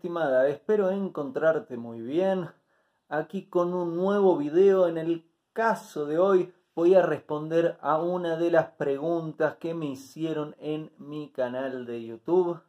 [0.00, 2.48] estimada, espero encontrarte muy bien.
[3.10, 4.88] Aquí con un nuevo video.
[4.88, 9.84] En el caso de hoy voy a responder a una de las preguntas que me
[9.84, 12.62] hicieron en mi canal de YouTube.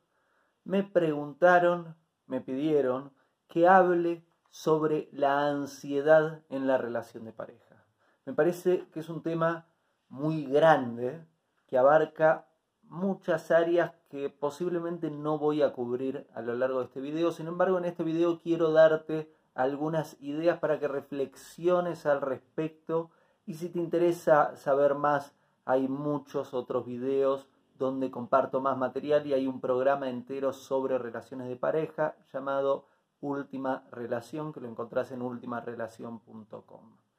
[0.66, 3.14] Me preguntaron, me pidieron
[3.48, 7.86] que hable sobre la ansiedad en la relación de pareja.
[8.26, 9.68] Me parece que es un tema
[10.10, 11.26] muy grande
[11.66, 12.50] que abarca
[12.84, 17.32] muchas áreas que posiblemente no voy a cubrir a lo largo de este video.
[17.32, 23.10] Sin embargo, en este video quiero darte algunas ideas para que reflexiones al respecto
[23.46, 25.34] y si te interesa saber más,
[25.64, 27.48] hay muchos otros videos
[27.78, 32.86] donde comparto más material y hay un programa entero sobre relaciones de pareja llamado
[33.22, 37.11] Última Relación que lo encontrás en ultimarelación.com.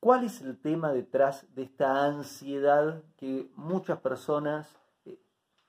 [0.00, 5.18] ¿Cuál es el tema detrás de esta ansiedad que muchas personas eh,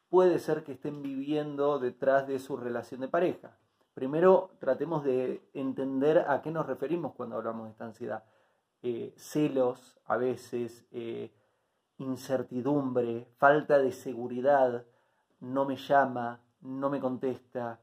[0.09, 3.57] puede ser que estén viviendo detrás de su relación de pareja?
[3.93, 8.23] Primero, tratemos de entender a qué nos referimos cuando hablamos de esta ansiedad.
[8.81, 11.29] Eh, celos, a veces, eh,
[11.97, 14.85] incertidumbre, falta de seguridad,
[15.41, 17.81] no me llama, no me contesta,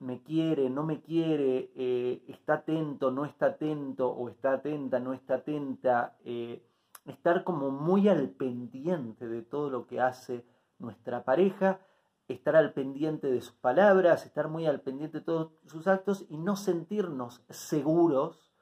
[0.00, 5.12] me quiere, no me quiere, eh, está atento, no está atento, o está atenta, no
[5.12, 6.62] está atenta, eh,
[7.04, 10.44] estar como muy al pendiente de todo lo que hace
[10.78, 11.80] nuestra pareja,
[12.28, 16.36] estar al pendiente de sus palabras, estar muy al pendiente de todos sus actos y
[16.36, 18.52] no sentirnos seguros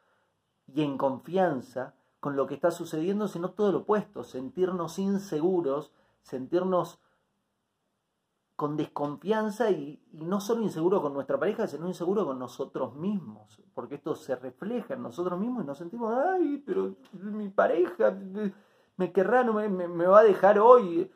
[0.66, 5.92] y en confianza con lo que está sucediendo, sino todo lo opuesto, sentirnos inseguros,
[6.22, 6.98] sentirnos
[8.56, 13.96] con desconfianza y, no solo inseguro con nuestra pareja, sino inseguro con nosotros mismos, porque
[13.96, 18.16] esto se refleja en nosotros mismos y nos sentimos, ay, pero mi pareja
[18.96, 21.10] me querrá, no me, va a dejar hoy.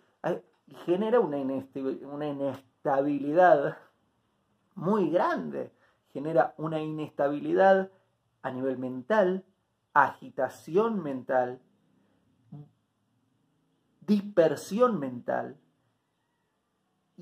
[0.66, 3.78] Y genera una, una inestabilidad
[4.74, 5.72] muy grande,
[6.12, 7.90] genera una inestabilidad
[8.42, 9.44] a nivel mental,
[9.94, 11.60] agitación mental,
[14.06, 15.56] dispersión mental,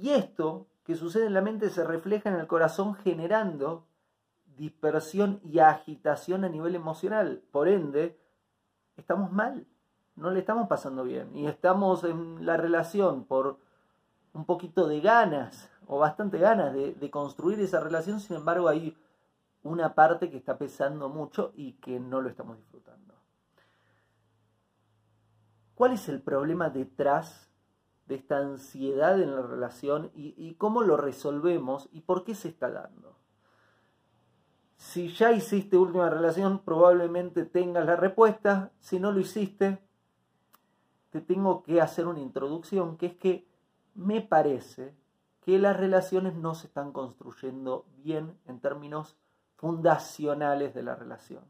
[0.01, 3.85] y esto que sucede en la mente se refleja en el corazón generando
[4.57, 7.43] dispersión y agitación a nivel emocional.
[7.51, 8.19] Por ende,
[8.97, 9.67] estamos mal,
[10.17, 11.35] no le estamos pasando bien.
[11.37, 13.59] Y estamos en la relación por
[14.33, 18.97] un poquito de ganas o bastante ganas de, construir esa relación, sin embargo hay
[19.63, 23.15] una parte que está pesando mucho y que no lo estamos disfrutando.
[25.75, 27.48] ¿Cuál es el problema detrás
[28.09, 32.71] de esta ansiedad en la relación y, cómo lo resolvemos y por qué se está
[32.71, 33.17] dando.
[34.77, 38.73] Si ya hiciste última relación, probablemente tengas la respuesta.
[38.81, 39.79] Si no lo hiciste,
[41.11, 43.47] te tengo que hacer una introducción, que es que
[43.95, 44.95] me parece
[45.43, 49.17] que las relaciones no se están construyendo bien en términos
[49.57, 51.45] fundacionales de la relación.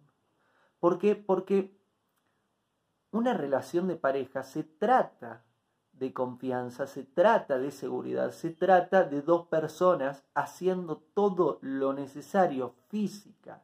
[0.81, 1.15] ¿Por qué?
[1.15, 1.77] Porque
[3.13, 5.45] una relación de pareja se trata
[5.99, 12.75] de confianza, se trata de seguridad, se trata de dos personas haciendo todo lo necesario
[12.89, 13.63] física,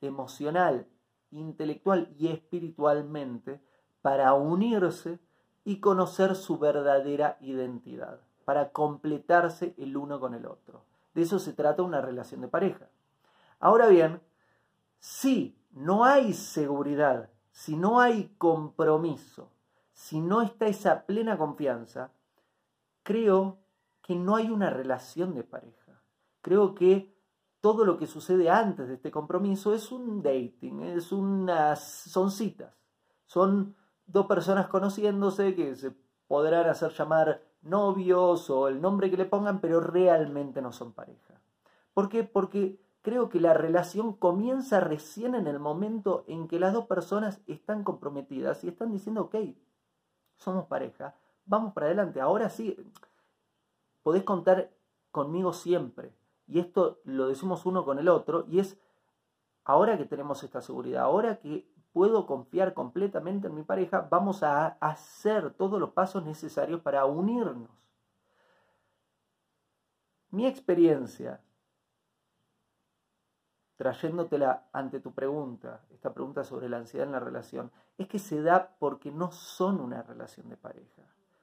[0.00, 0.86] emocional,
[1.30, 3.60] intelectual y espiritualmente
[4.02, 5.18] para unirse
[5.64, 10.84] y conocer su verdadera identidad, para completarse el uno con el otro.
[11.14, 12.88] De eso se trata una relación de pareja.
[13.60, 14.20] Ahora bien,
[14.98, 19.48] si no hay seguridad, si no hay compromiso,
[19.94, 22.12] si no está esa plena confianza,
[23.02, 23.58] creo
[24.02, 26.02] que no hay una relación de pareja.
[26.42, 27.14] Creo que
[27.60, 32.74] todo lo que sucede antes de este compromiso es un dating, es unas, son citas,
[33.24, 33.74] son
[34.06, 35.92] dos personas conociéndose que se
[36.26, 41.40] podrán hacer llamar novios o el nombre que le pongan, pero realmente no son pareja.
[41.94, 42.24] ¿Por qué?
[42.24, 47.40] Porque creo que la relación comienza recién en el momento en que las dos personas
[47.46, 49.36] están comprometidas y están diciendo, ok,
[50.36, 51.14] somos pareja,
[51.46, 52.20] vamos para adelante.
[52.20, 52.76] Ahora sí,
[54.02, 54.70] podés contar
[55.10, 56.12] conmigo siempre.
[56.46, 58.78] Y esto lo decimos uno con el otro, y es
[59.64, 64.76] ahora que tenemos esta seguridad, ahora que puedo confiar completamente en mi pareja, vamos a
[64.80, 67.70] hacer todos los pasos necesarios para unirnos.
[70.30, 71.40] Mi experiencia
[73.76, 78.42] trayéndotela ante tu pregunta, esta pregunta sobre la ansiedad en la relación, es que se
[78.42, 81.02] da porque no son una relación de pareja.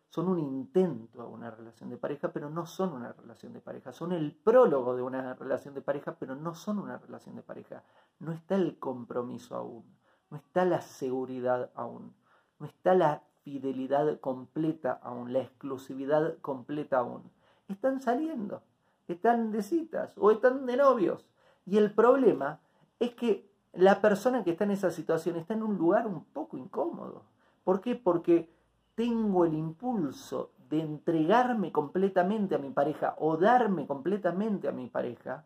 [0.10, 3.94] Son un intento a una relación de pareja, pero no son una relación de pareja.
[3.94, 7.84] Son el prólogo de una relación de pareja, pero no son una relación de pareja.
[8.20, 9.86] No está el compromiso aún,
[10.30, 12.14] no está la seguridad aún,
[12.60, 17.32] no está la fidelidad completa aún, la exclusividad completa aún.
[17.70, 18.64] están saliendo,
[19.08, 21.26] están de citas o están de novios.
[21.66, 22.60] Y el problema
[23.00, 26.58] es que la persona que está en esa situación está en un lugar un poco
[26.58, 27.24] incómodo.
[27.64, 27.96] ¿Por qué?
[27.96, 28.50] Porque
[28.96, 35.46] tengo el impulso de entregarme completamente a mi pareja o darme completamente a mi pareja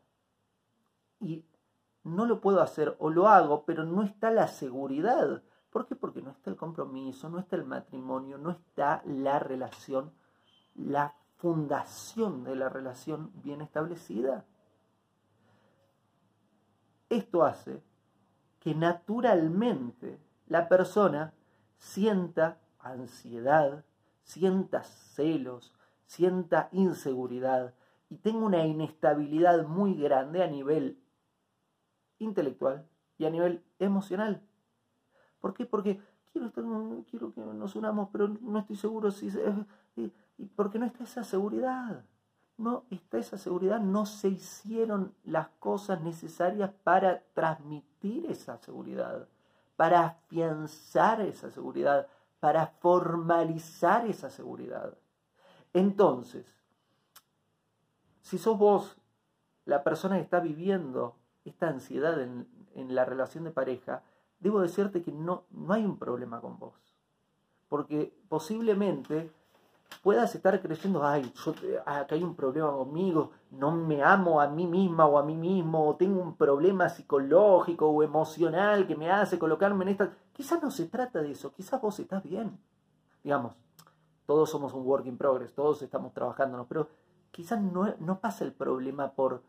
[1.19, 1.45] y
[2.03, 5.41] no lo puedo hacer o lo hago, pero no está la seguridad.
[5.71, 5.95] ¿Por qué?
[5.95, 10.13] Porque no está el compromiso, no está el matrimonio, no está la relación,
[10.75, 14.45] la fundación de la relación bien establecida.
[17.15, 17.81] Esto hace
[18.59, 21.33] que naturalmente la persona
[21.77, 23.85] sienta ansiedad,
[24.23, 25.73] sienta celos,
[26.05, 27.73] sienta inseguridad
[28.09, 30.99] y tenga una inestabilidad muy grande a nivel
[32.19, 32.85] intelectual
[33.17, 34.41] y a nivel emocional.
[35.39, 35.65] ¿Por qué?
[35.65, 36.01] Porque
[36.33, 36.65] quiero, estar,
[37.09, 39.29] quiero que nos unamos, pero no estoy seguro si...
[40.37, 42.03] Y porque no está esa seguridad.
[42.57, 49.27] No está esa seguridad, no se hicieron las cosas necesarias para transmitir esa seguridad,
[49.75, 52.07] para afianzar esa seguridad,
[52.39, 54.97] para formalizar esa seguridad.
[55.73, 56.45] Entonces,
[58.21, 58.97] si sos vos
[59.65, 64.03] la persona que está viviendo esta ansiedad en, la relación de pareja,
[64.39, 66.73] debo decirte que no, no hay un problema con vos.
[67.67, 69.31] Porque posiblemente
[69.97, 71.53] puedas estar creyendo, ay, yo,
[71.85, 75.87] acá hay un problema conmigo, no me amo a mí misma o a mí mismo,
[75.87, 80.13] o tengo un problema psicológico o emocional que me hace colocarme en esta...
[80.33, 82.57] Quizás no se trata de eso, quizás vos estás bien.
[83.23, 83.53] Digamos,
[84.25, 86.87] todos somos un work in progress, todos estamos trabajándonos, pero
[87.31, 89.41] quizás no, no pasa el problema por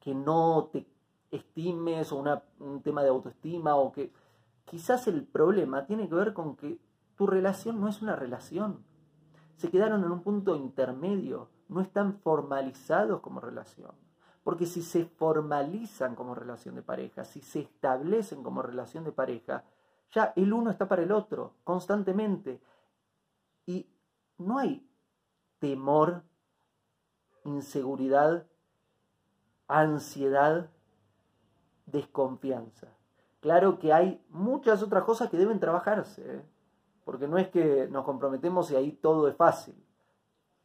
[0.00, 0.86] que no te
[1.30, 2.24] estimes o
[2.58, 4.12] un tema de autoestima o que
[4.64, 6.78] quizás el problema tiene que ver con que
[7.16, 8.84] tu relación no es una relación.
[9.56, 13.92] Se quedaron en un punto intermedio, no están formalizados como relación.
[14.44, 19.64] Porque si se formalizan como relación de pareja, si se establecen como relación de pareja,
[20.10, 22.60] ya el uno está para el otro constantemente.
[23.66, 23.86] Y
[24.38, 24.84] no hay
[25.60, 26.24] temor,
[27.44, 28.46] inseguridad
[29.72, 30.68] ansiedad,
[31.86, 32.88] desconfianza.
[33.40, 36.42] Claro que hay muchas otras cosas que deben trabajarse, ¿eh?
[37.04, 39.74] Porque no es que nos comprometemos y ahí todo es fácil.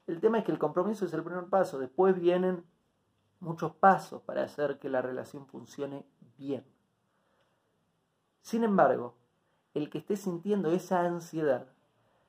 [0.05, 2.63] El tema es que el compromiso es el primer paso, después vienen
[3.39, 6.05] muchos pasos para hacer que la relación funcione
[6.37, 6.65] bien.
[8.41, 9.15] Sin embargo,
[9.73, 11.67] el que esté sintiendo esa ansiedad,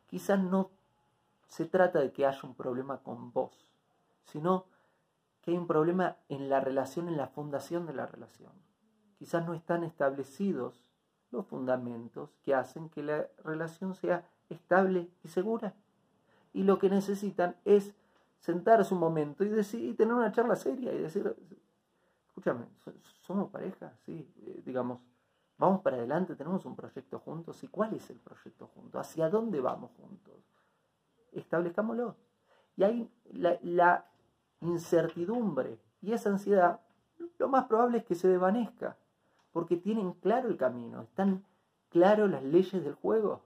[0.08, 0.70] quizás no
[1.46, 3.66] se trata de que haya un problema con vos,
[4.24, 4.66] sino
[5.48, 8.52] hay un problema en la relación, en la fundación de la relación.
[9.18, 10.80] Quizás no están establecidos
[11.30, 15.74] los fundamentos que hacen que la relación sea estable y segura.
[16.52, 17.94] Y lo que necesitan es
[18.40, 21.34] sentarse un momento y, decir, y tener una charla seria y decir,
[22.28, 22.66] escúchame,
[23.22, 25.00] somos pareja, sí, eh, digamos,
[25.58, 27.62] vamos para adelante, tenemos un proyecto juntos.
[27.62, 29.00] ¿Y cuál es el proyecto juntos?
[29.00, 30.34] ¿Hacia dónde vamos juntos?
[31.32, 32.16] Establezcámoslo.
[32.76, 34.06] Y ahí la
[34.60, 36.80] incertidumbre y esa ansiedad,
[37.38, 38.96] lo más probable es que se desvanezca,
[39.58, 41.44] porque tienen claro el camino, están
[41.88, 43.42] claro las leyes del juego.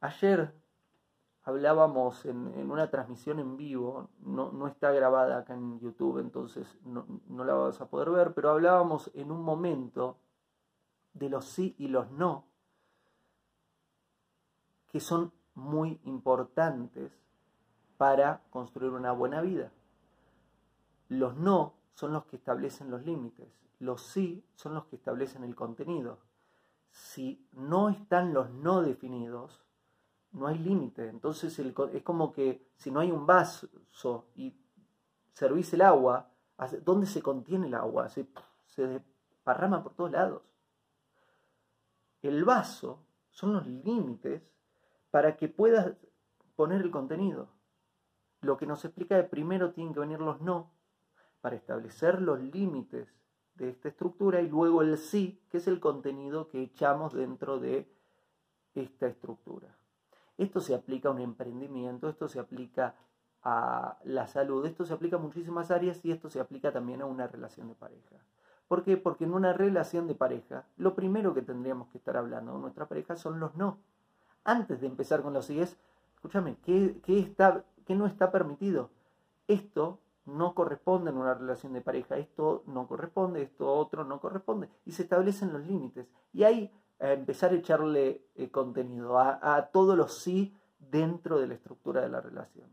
[0.00, 0.54] Ayer
[1.42, 7.44] hablábamos en, una transmisión en vivo, no, está grabada acá en YouTube, entonces no, no
[7.44, 10.16] la vas a poder ver, pero hablábamos en un momento
[11.12, 12.46] de los sí y los no,
[14.88, 17.12] que son muy importantes
[17.98, 19.70] para construir una buena vida.
[21.10, 25.56] Los no son los que establecen los límites, los sí son los que establecen el
[25.56, 26.20] contenido.
[26.92, 29.64] Si no están los no definidos,
[30.30, 31.08] no hay límite.
[31.08, 33.68] Entonces es como que si no hay un vaso
[34.36, 34.54] y
[35.32, 36.30] servís el agua,
[36.84, 38.08] ¿dónde se contiene el agua?
[38.08, 38.28] Se,
[38.66, 40.42] se desparrama por todos lados.
[42.22, 44.42] El vaso son los límites
[45.10, 45.96] para que puedas
[46.54, 47.48] poner el contenido.
[48.42, 50.70] Lo que nos explica de primero tienen que venir los no
[51.40, 53.12] para establecer los límites
[53.54, 57.88] de esta estructura y luego el sí, que es el contenido que echamos dentro de
[58.74, 59.68] esta estructura.
[60.38, 62.94] Esto se aplica a un emprendimiento, esto se aplica
[63.42, 67.06] a la salud, esto se aplica a muchísimas áreas y esto se aplica también a
[67.06, 68.16] una relación de pareja.
[68.68, 68.96] ¿Por qué?
[68.96, 72.86] Porque en una relación de pareja, lo primero que tendríamos que estar hablando con nuestra
[72.86, 73.78] pareja son los no.
[74.44, 75.76] Antes de empezar con los sí es,
[76.14, 78.90] escúchame, ¿qué, qué está que no está permitido.
[79.48, 84.68] Esto no corresponde en una relación de pareja, esto no corresponde, esto otro no corresponde.
[84.84, 86.06] Y se establecen los límites.
[86.32, 91.54] Y ahí a empezar a echarle eh, contenido a, todos los sí dentro de la
[91.54, 92.68] estructura de la relación.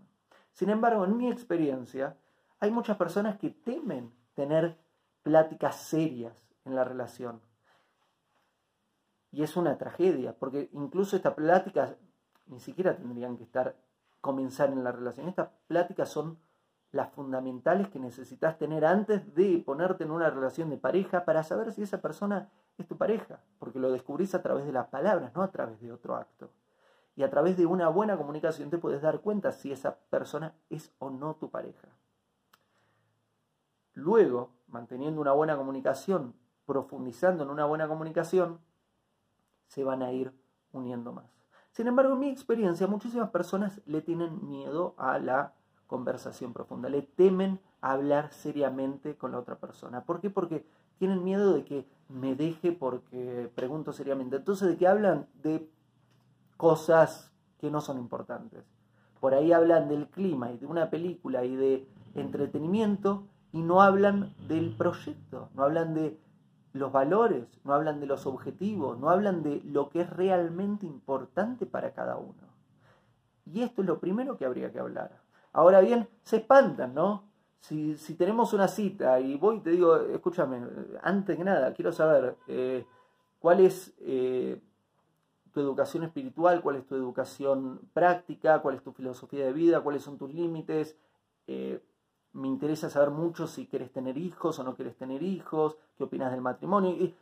[0.51, 2.17] Sin embargo, en mi experiencia,
[2.59, 4.77] hay muchas personas que temen tener
[5.23, 7.41] pláticas serias en la relación.
[9.31, 11.95] Y es una tragedia, porque incluso estas pláticas
[12.45, 13.75] ni siquiera tendrían que estar
[14.21, 15.27] comenzar en la relación.
[15.27, 16.39] Estas pláticas son
[16.91, 21.71] las fundamentales que necesitas tener antes de ponerte en una relación de pareja para saber
[21.71, 25.43] si esa persona es tu pareja, porque lo descubrís a través de las palabras, no
[25.43, 26.49] a través de otro acto.
[27.15, 30.91] Y a través de una buena comunicación te puedes dar cuenta si esa persona es
[30.99, 31.89] o no tu pareja.
[33.93, 36.33] Luego, manteniendo una buena comunicación,
[36.65, 38.59] profundizando en una buena comunicación,
[39.67, 40.31] se van a ir
[40.71, 41.25] uniendo más.
[41.71, 45.53] Sin embargo, en mi experiencia, muchísimas personas le tienen miedo a la
[45.89, 50.05] conversación profunda, le temen hablar seriamente con la otra persona.
[50.05, 50.29] ¿Por qué?
[50.29, 50.63] Porque
[50.99, 54.35] tienen miedo de que me deje porque pregunto seriamente.
[54.35, 55.27] Entonces, ¿de qué hablan?
[55.41, 55.67] De
[56.57, 58.63] cosas que no son importantes.
[59.19, 64.33] Por ahí hablan del clima y de una película y de entretenimiento y no hablan
[64.47, 66.19] del proyecto, no hablan de
[66.73, 71.65] los valores, no hablan de los objetivos, no hablan de lo que es realmente importante
[71.65, 72.47] para cada uno.
[73.51, 75.28] Y esto es lo primero que habría que hablar.
[75.53, 77.23] Ahora bien, se espantan, ¿no?
[77.59, 80.61] Si, tenemos una cita y voy y te digo, escúchame,
[81.01, 82.85] antes que nada, quiero saber eh,
[83.39, 84.61] cuál es eh,
[85.51, 90.03] tu educación espiritual, cuál es tu educación práctica, cuál es tu filosofía de vida, cuáles
[90.03, 90.97] son tus límites.
[91.47, 91.83] Eh,
[92.33, 96.31] me interesa saber mucho si quieres tener hijos o no quieres tener hijos, qué opinas
[96.31, 96.91] del matrimonio.
[96.91, 97.15] Y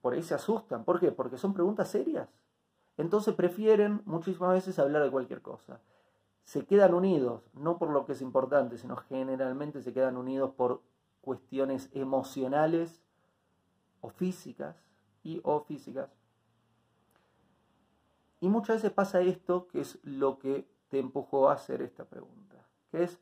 [0.00, 0.84] por ahí se asustan.
[0.84, 1.12] ¿Por qué?
[1.12, 2.28] Porque son preguntas serias.
[2.96, 5.80] Entonces prefieren muchísimas veces hablar de cualquier cosa
[6.46, 10.80] se quedan unidos, no por lo que es importante, sino generalmente se quedan unidos por
[11.20, 13.02] cuestiones emocionales
[14.00, 14.76] o físicas
[15.24, 16.08] y o físicas.
[18.40, 22.64] Y muchas veces pasa esto, que es lo que te empujó a hacer esta pregunta,
[22.92, 23.18] que es,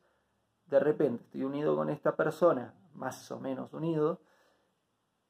[0.66, 4.20] de repente estoy unido con esta persona, más o menos unido,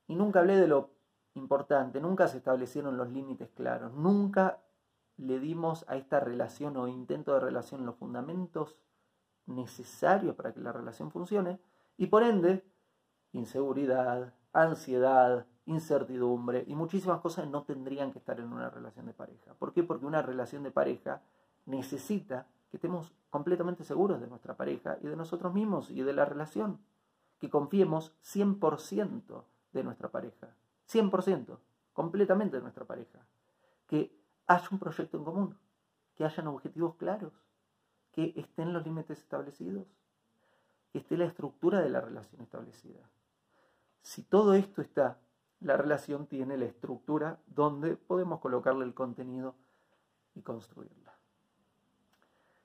[0.09, 0.91] y nunca hablé de lo
[1.35, 4.59] importante, nunca se establecieron los límites claros, nunca
[5.17, 8.77] le dimos a esta relación o intento de relación los fundamentos
[9.47, 11.61] necesarios para que la relación funcione
[11.97, 12.65] y por ende
[13.33, 19.55] inseguridad, ansiedad, incertidumbre y muchísimas cosas no tendrían que estar en una relación de pareja.
[19.55, 19.83] ¿Por qué?
[19.83, 21.23] Porque una relación de pareja
[21.67, 26.25] necesita que estemos completamente seguros de nuestra pareja y de nosotros mismos y de la
[26.25, 26.81] relación,
[27.39, 30.55] que confiemos 100% de nuestra pareja,
[30.89, 31.59] 100%,
[31.93, 33.21] completamente de nuestra pareja,
[33.87, 35.59] que haya un proyecto en común,
[36.17, 37.33] que hayan objetivos claros,
[38.13, 39.87] que estén los límites establecidos,
[40.93, 43.01] que esté la estructura de la relación establecida.
[44.03, 45.19] Si todo esto está,
[45.61, 49.55] la relación tiene la estructura donde podemos colocarle el contenido
[50.35, 51.15] y construirla.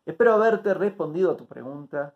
[0.05, 2.13] Espero haberte respondido a tu pregunta.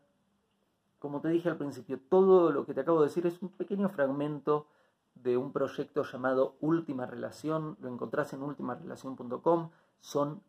[0.99, 3.89] Como te dije al principio, todo lo que te acabo de decir es un pequeño
[3.89, 4.67] fragmento
[5.15, 10.43] de un proyecto llamado Última Relación, lo encontrás en ultimarelación.com, son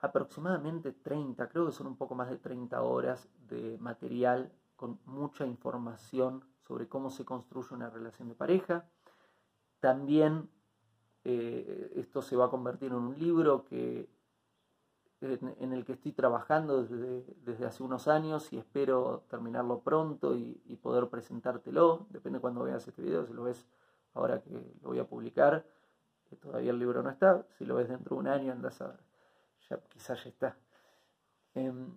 [0.00, 5.46] aproximadamente 30, creo que son un poco más de 30 horas de material con mucha
[5.46, 8.88] información sobre cómo se construye una relación de pareja.
[9.78, 10.48] También
[11.24, 14.08] eh, esto se va a convertir en un libro que
[15.20, 21.08] en, el que estoy trabajando desde, hace unos años y espero terminarlo pronto y, poder
[21.08, 22.06] presentártelo.
[22.10, 23.66] Depende de cuando veas este video, si lo ves
[24.14, 24.50] ahora que
[24.82, 25.66] lo voy a publicar,
[26.28, 28.88] que todavía el libro no está, si lo ves dentro de un año andas a
[28.88, 29.00] ver,
[29.68, 30.56] ya, quizás ya está.
[31.54, 31.96] Em,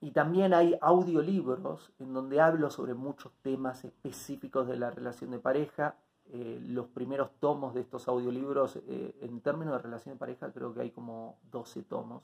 [0.00, 5.38] y también hay audiolibros en donde hablo sobre muchos temas específicos de la relación de
[5.38, 5.94] pareja
[6.34, 10.72] eh, los primeros tomos de estos audiolibros, eh, en términos de relación de pareja, creo
[10.72, 12.22] que hay como 12 tomos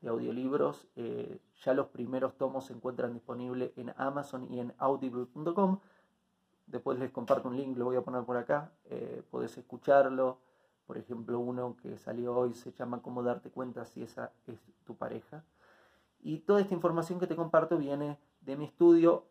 [0.00, 0.88] de audiolibros.
[0.96, 5.78] Eh, ya los primeros tomos se encuentran disponibles en Amazon y en audible.com.
[6.66, 8.72] Después les comparto un link, lo voy a poner por acá.
[9.30, 10.40] podés escucharlo.
[10.84, 14.96] Por ejemplo, uno que salió hoy se llama Cómo darte cuenta si esa es tu
[14.96, 15.44] pareja.
[16.20, 19.26] Y toda esta información que te comparto viene de mi estudio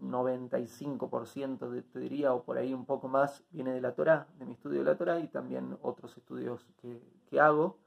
[0.00, 4.46] 95% de, te diría, o por ahí un poco más, viene de la Torah, de
[4.46, 7.78] mi estudio de la Torah y también otros estudios que, que hago.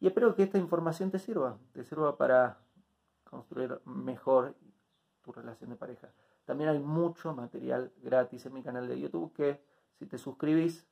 [0.00, 2.58] Y espero que esta información te sirva, te sirva para
[3.24, 4.54] construir mejor
[5.22, 6.12] tu relación de pareja.
[6.44, 9.60] También hay mucho material gratis en mi canal de YouTube que
[9.98, 10.86] si te suscribís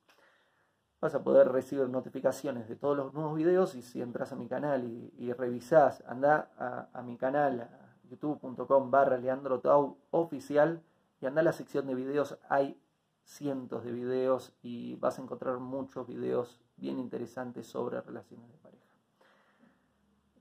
[1.00, 4.48] vas a poder recibir notificaciones de todos los nuevos videos y si entras a mi
[4.48, 7.68] canal y, y revisás, anda a mi canal,
[8.10, 10.82] youtube.com barra Leandro Tau oficial
[11.20, 12.80] y anda a la sección de videos, hay
[13.24, 18.84] cientos de videos y vas a encontrar muchos videos bien interesantes sobre relaciones de pareja.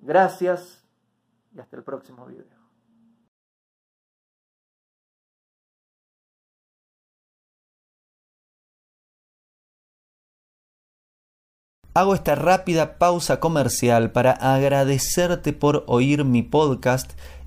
[0.02, 0.86] Gracias
[1.56, 2.66] y hasta el próximo video.
[11.98, 17.14] Hago esta rápida pausa comercial para agradecerte por oír mi podcast